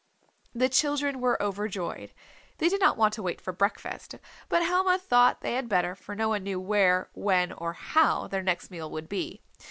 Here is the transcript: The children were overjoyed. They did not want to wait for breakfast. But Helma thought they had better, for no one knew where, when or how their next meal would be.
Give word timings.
The 0.55 0.67
children 0.67 1.19
were 1.21 1.39
overjoyed. 1.39 2.11
They 2.57 2.69
did 2.69 2.79
not 2.81 2.97
want 2.97 3.13
to 3.13 3.21
wait 3.21 3.39
for 3.39 3.53
breakfast. 3.53 4.15
But 4.49 4.63
Helma 4.65 4.97
thought 4.97 5.41
they 5.41 5.53
had 5.53 5.69
better, 5.69 5.93
for 5.93 6.15
no 6.15 6.29
one 6.29 6.41
knew 6.41 6.59
where, 6.59 7.11
when 7.13 7.51
or 7.51 7.73
how 7.73 8.25
their 8.27 8.41
next 8.41 8.71
meal 8.71 8.89
would 8.89 9.07
be. 9.07 9.41